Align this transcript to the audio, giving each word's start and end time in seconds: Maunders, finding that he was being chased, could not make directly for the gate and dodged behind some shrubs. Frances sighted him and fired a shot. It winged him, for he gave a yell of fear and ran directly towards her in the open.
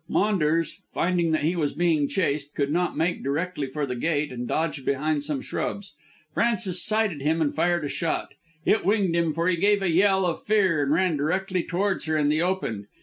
Maunders, 0.09 0.79
finding 0.95 1.31
that 1.31 1.43
he 1.43 1.55
was 1.55 1.73
being 1.73 2.07
chased, 2.07 2.55
could 2.55 2.71
not 2.71 2.97
make 2.97 3.23
directly 3.23 3.67
for 3.67 3.85
the 3.85 3.95
gate 3.95 4.31
and 4.31 4.47
dodged 4.47 4.83
behind 4.83 5.21
some 5.21 5.41
shrubs. 5.41 5.93
Frances 6.33 6.83
sighted 6.83 7.21
him 7.21 7.39
and 7.39 7.53
fired 7.53 7.85
a 7.85 7.87
shot. 7.87 8.33
It 8.65 8.83
winged 8.83 9.15
him, 9.15 9.31
for 9.31 9.47
he 9.47 9.57
gave 9.57 9.83
a 9.83 9.91
yell 9.91 10.25
of 10.25 10.41
fear 10.41 10.81
and 10.81 10.91
ran 10.91 11.17
directly 11.17 11.61
towards 11.61 12.05
her 12.05 12.17
in 12.17 12.29
the 12.29 12.41
open. 12.41 12.87